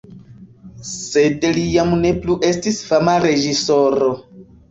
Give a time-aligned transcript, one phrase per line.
[0.91, 4.09] Sed li jam ne plu estis fama reĝisoro.